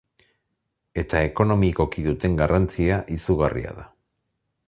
[1.01, 3.89] Eta ekonomikoki duten garrantzia izugarria da.